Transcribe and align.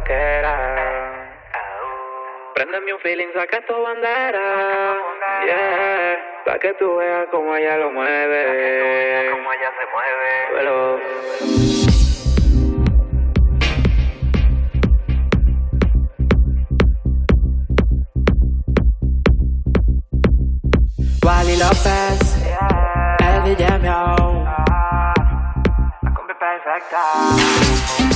Para 0.00 0.04
hacer 0.04 0.04
lo 0.04 0.04
que 0.04 0.12
era. 0.12 0.54
Préndeme 2.54 2.92
un 2.94 3.00
feeling, 3.00 3.32
saca 3.34 3.60
tu 3.66 3.82
bandera. 3.82 4.96
Yeah, 5.44 6.18
pa' 6.44 6.58
que 6.58 6.72
tú 6.74 6.96
veas 6.96 7.26
cómo 7.30 7.54
ella 7.54 7.76
lo 7.76 7.90
mueve. 7.92 9.30
Cómo 9.30 9.52
ella 9.52 9.72
se 9.78 9.86
mueve. 9.92 10.48
Pero. 10.54 11.00
Wally 21.22 21.56
López, 21.56 22.20
el 23.18 23.42
DJ 23.44 23.78
Miau. 23.80 24.44
La 26.02 26.10
combi 26.14 26.34
perfecta. 26.34 28.15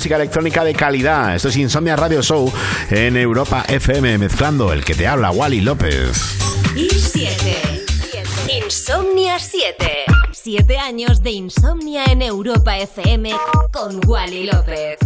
Música 0.00 0.16
electrónica 0.16 0.64
de 0.64 0.72
calidad. 0.72 1.36
Esto 1.36 1.48
es 1.48 1.58
Insomnia 1.58 1.94
Radio 1.94 2.22
Show 2.22 2.50
en 2.90 3.18
Europa 3.18 3.66
FM, 3.68 4.16
mezclando 4.16 4.72
el 4.72 4.82
que 4.82 4.94
te 4.94 5.06
habla, 5.06 5.30
Wally 5.30 5.60
López. 5.60 6.38
Y 6.74 6.88
7. 6.88 7.84
Insomnia 8.64 9.38
7. 9.38 10.06
7 10.32 10.78
años 10.78 11.22
de 11.22 11.32
insomnia 11.32 12.04
en 12.04 12.22
Europa 12.22 12.78
FM 12.78 13.30
con 13.70 14.00
Wally 14.08 14.44
López. 14.44 14.99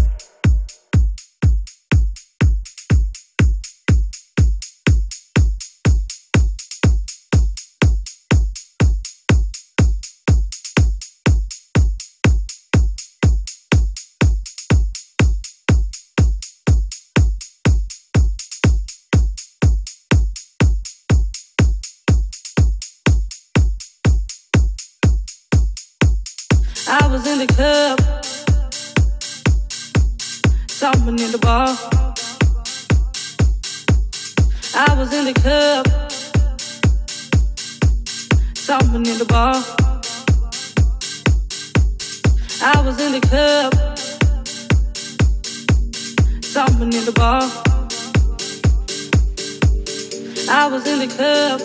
Was 50.74 50.86
in 50.88 50.98
the 50.98 51.06
club, 51.06 51.60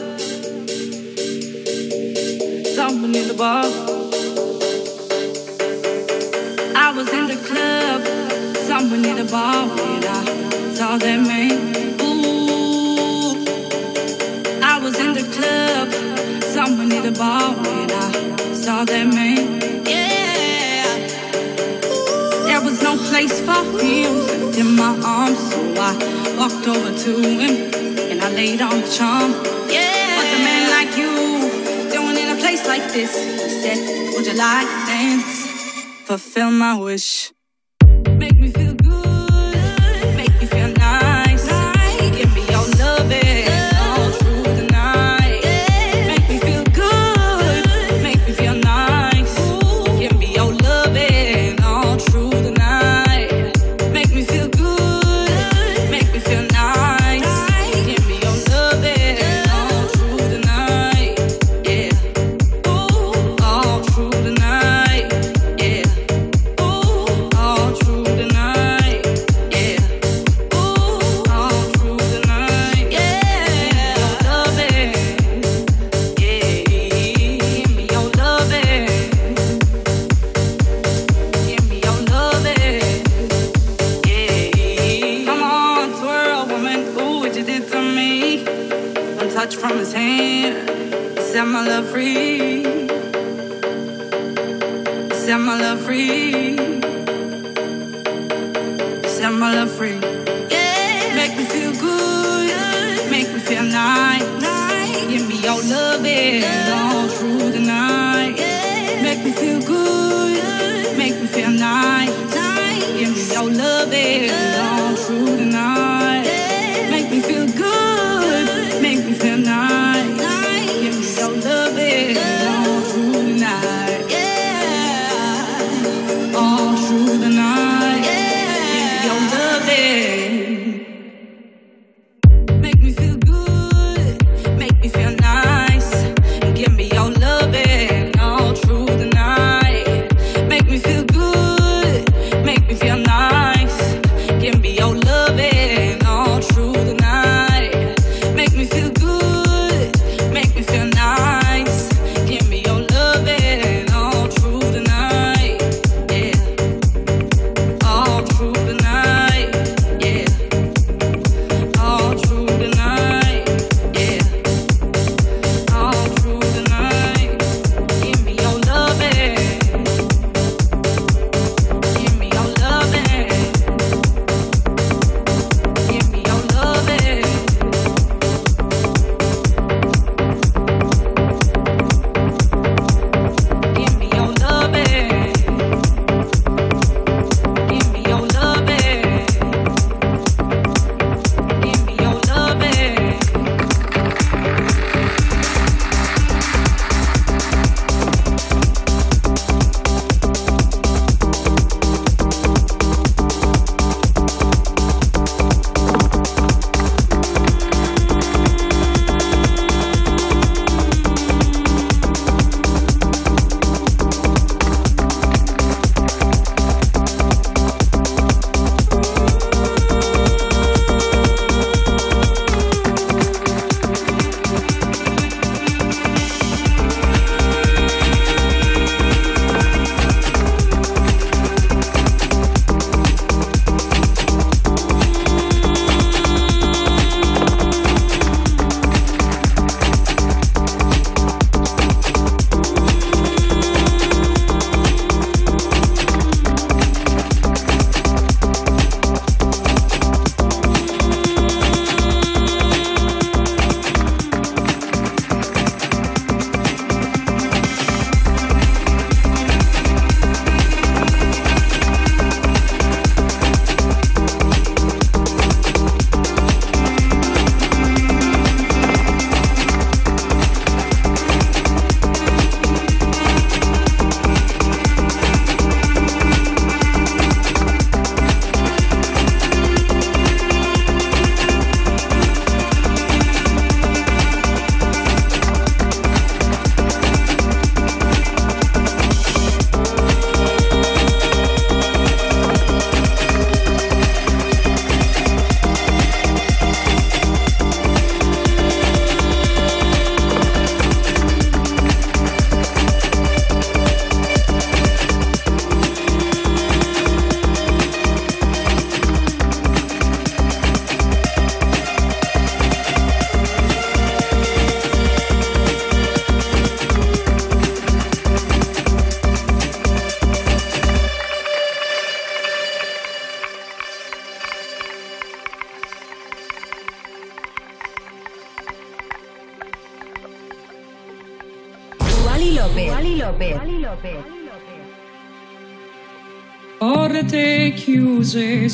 someone 2.76 3.16
in 3.16 3.28
the 3.28 3.34
bar. 3.34 3.66
I 6.76 6.94
was 6.96 7.10
in 7.12 7.26
the 7.28 7.38
club, 7.50 8.04
someone 8.68 9.04
in 9.04 9.16
the 9.16 9.24
bar 9.32 9.68
when 9.68 10.04
I 10.04 10.24
saw 10.76 10.98
that 11.00 11.20
man. 11.28 11.58
Ooh, 12.04 13.34
I 14.62 14.80
was 14.80 14.96
in 15.00 15.14
the 15.14 15.26
club, 15.36 15.88
someone 16.44 16.92
in 16.92 17.02
the 17.02 17.12
bar 17.18 17.56
when 17.56 17.90
I 17.90 18.54
saw 18.54 18.86
that 18.86 19.08
man. 19.08 19.60
Yeah, 19.88 20.86
there 22.46 22.62
was 22.62 22.80
no 22.84 22.96
place 23.10 23.42
for 23.42 23.64
him 23.82 24.14
in 24.54 24.76
my 24.76 24.94
arms, 25.04 25.40
so 25.50 25.60
I 25.90 25.94
walked 26.38 26.68
over 26.68 26.92
to 27.06 27.12
him 27.28 27.89
and 28.20 28.34
I 28.34 28.36
laid 28.36 28.62
on 28.62 28.82
the 28.82 28.88
charm. 28.92 29.32
Yeah, 29.70 30.18
what's 30.18 30.34
a 30.34 30.44
man 30.44 30.70
like 30.76 30.98
you 30.98 31.92
doing 31.92 32.18
in 32.18 32.38
a 32.38 32.40
place 32.40 32.68
like 32.68 32.92
this? 32.92 33.16
He 33.16 33.50
said, 33.64 33.78
Would 34.14 34.26
you 34.26 34.34
like 34.34 34.68
to 34.68 34.86
dance? 34.92 35.48
fulfill 36.06 36.52
my 36.52 36.78
wish. 36.78 37.32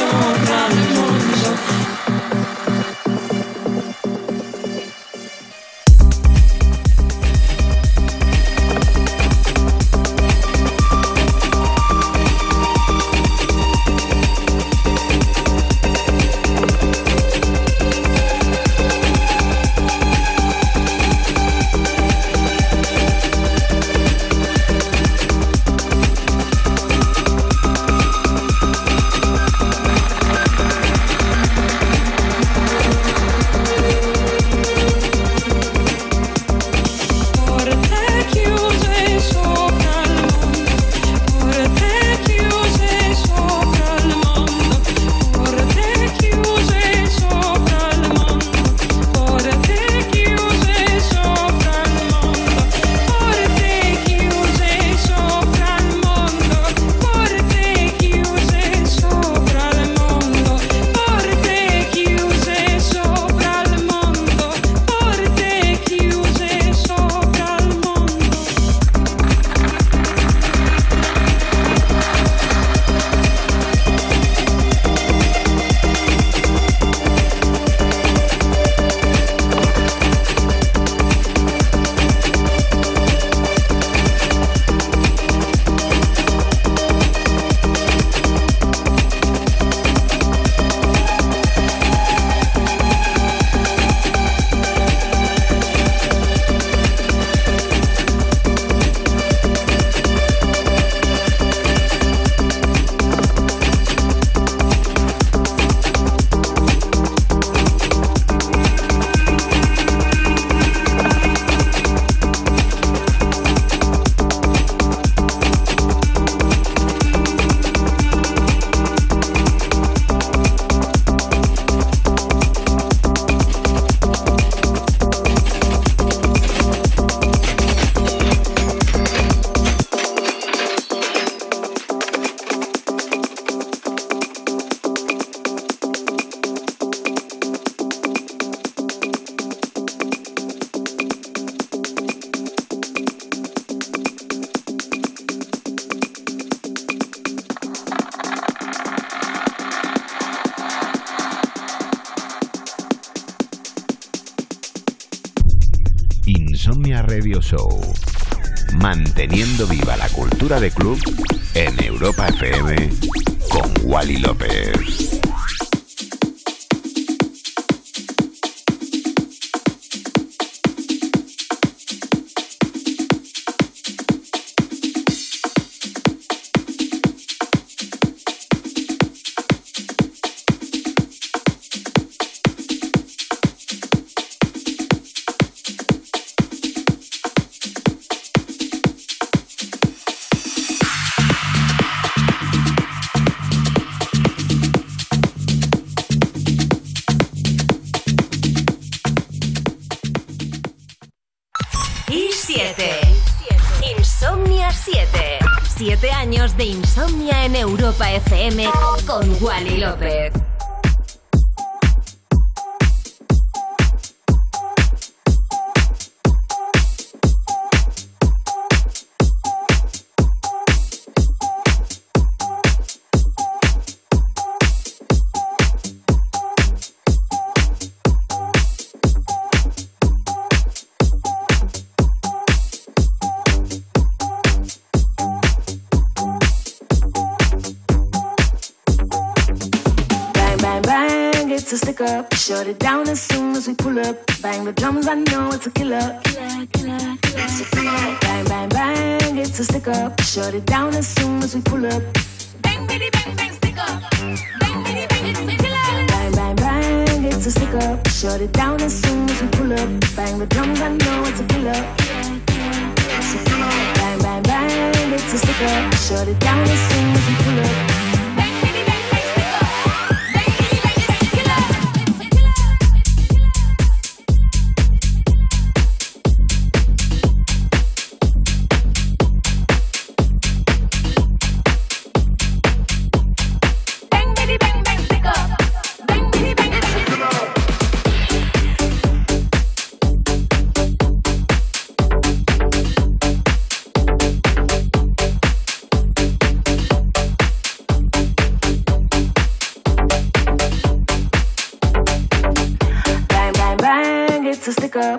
someone 0.00 0.49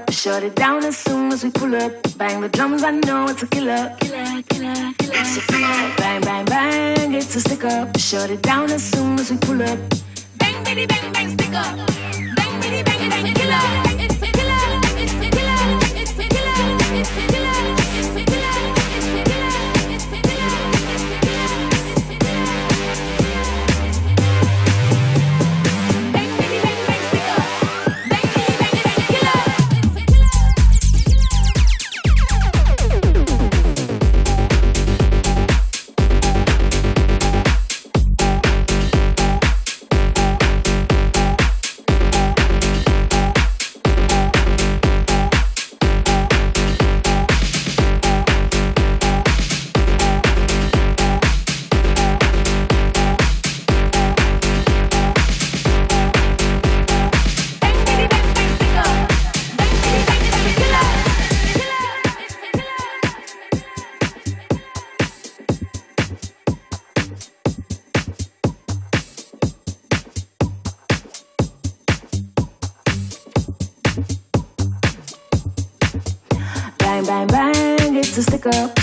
up. 0.02 0.12
Shut 0.12 0.43
it 0.43 0.56
down 0.56 0.84
as 0.86 0.97
soon 0.97 1.32
as 1.32 1.43
we 1.43 1.52
pull 1.52 1.76
up. 1.76 1.91
Bang 2.18 2.41
the 2.41 2.49
drums, 2.49 2.84
I 2.84 2.91
know 2.91 3.28
it's 3.28 3.43
a 3.43 3.47
killer. 3.47 3.95
Killer, 3.99 4.41
killer, 4.49 4.93
killer. 4.97 5.20
It's 5.22 5.38
a. 5.38 5.52
Bang, 5.97 6.22
bang, 6.22 6.45
bang, 6.45 7.14
it's 7.14 7.36
a 7.36 7.41
stick 7.41 7.64
up. 7.64 7.97
Shut 7.97 8.30
it 8.30 8.41
down 8.41 8.72
as 8.72 8.84
soon 8.84 9.20
as 9.20 9.32
we 9.32 9.38
pull 9.38 9.62
up. 9.62 9.80
Bang, 10.38 10.64
bitty, 10.64 10.86
bang, 10.86 11.14
bang, 11.14 11.30
stick 11.30 11.54
up. 11.54 11.78
Bang, 12.38 12.62
bitty, 12.62 12.84
bang, 12.84 13.10
bang, 13.10 13.34
killer. 13.34 13.91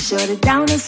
shut 0.08 0.30
it 0.30 0.40
down 0.40 0.62
and 0.70 0.87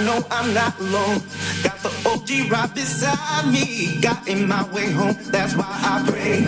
I 0.00 0.02
know 0.02 0.26
I'm 0.30 0.54
not 0.54 0.80
alone. 0.80 1.20
Got 1.62 1.78
the 1.82 1.90
OG 2.08 2.50
right 2.50 2.74
beside 2.74 3.52
me. 3.52 4.00
Got 4.00 4.26
in 4.26 4.48
my 4.48 4.66
way 4.70 4.90
home. 4.90 5.14
That's 5.30 5.54
why 5.54 5.66
I 5.68 6.02
pray. 6.08 6.46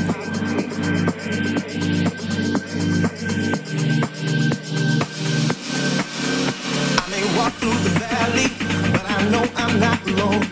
I 6.97 7.11
may 7.11 7.37
walk 7.37 7.53
through 7.61 7.77
the 7.85 7.93
valley, 8.01 8.49
but 8.91 9.05
I 9.11 9.29
know 9.29 9.45
I'm 9.55 9.79
not 9.79 10.01
alone. 10.09 10.52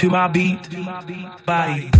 To 0.00 0.08
my 0.08 0.28
beat. 0.28 0.68
Body. 1.46 1.90
To 1.90 1.99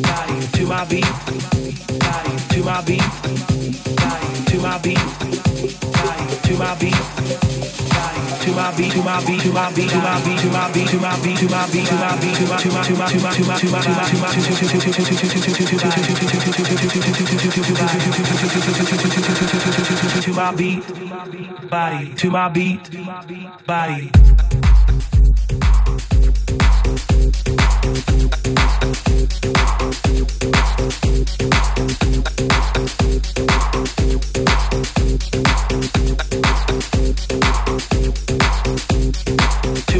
To 0.00 0.06
my 0.06 0.24
beat. 0.40 0.50
To 0.54 0.64
my 0.66 0.84
beat. 0.88 1.02
To 2.50 2.62
my 2.62 2.80
beat. 2.82 3.02
To 4.46 4.58
my 4.58 4.78
beat. 4.78 4.98
To 6.44 6.52
my 6.58 6.74
beat. 6.80 6.94
To 8.40 8.56
my 8.56 8.74
beat, 8.76 8.92
to 8.92 9.02
my 9.02 9.24
beat, 9.24 9.40
to 9.42 9.52
my 9.52 9.72
beat, 9.74 9.90
to 9.90 9.98
my 10.00 10.12
beat, 10.24 10.38
to 10.38 10.48
my 10.48 10.70
beat, 10.72 10.88
to 10.88 10.98
my 10.98 11.16
beat, 11.22 11.36
to 11.38 11.48
my 11.48 11.66
beat, 11.70 11.86
to 11.86 11.98
my 11.98 12.16
beat, 12.16 12.34
to 12.34 12.46
my 12.46 12.56
to 12.56 12.70
my 12.70 12.82
to 12.82 12.94
my 12.94 13.30
to 13.30 13.44
my 13.44 13.50
to 13.50 13.70
my 13.70 13.70
to 13.70 13.70
my 13.70 14.00
to 14.00 14.16
my 14.16 14.32
to 20.20 20.32
my 20.32 20.52
beat, 20.54 21.70
body, 21.70 22.14
to 22.14 22.30
my 22.30 22.48
beat, 22.48 22.80
body. 23.66 24.10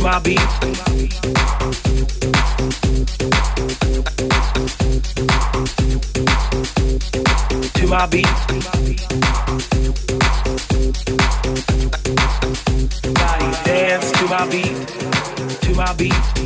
To 0.00 0.06
my 0.06 0.18
beat. 0.20 0.38
To 7.74 7.86
my 7.86 8.06
beat. 8.06 8.24
Dance 13.66 14.10
to 14.12 14.24
my 14.26 14.48
beat. 14.48 14.88
To 15.60 15.74
my 15.74 15.92
beat. 15.98 16.39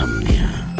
insomnia. 0.00 0.79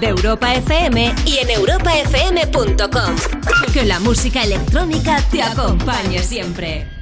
De 0.00 0.08
Europa 0.08 0.54
FM 0.54 1.14
y 1.24 1.38
en 1.38 1.50
europafm.com. 1.50 3.16
Que 3.72 3.84
la 3.84 4.00
música 4.00 4.42
electrónica 4.42 5.20
te 5.30 5.42
acompañe 5.42 6.20
siempre. 6.20 6.97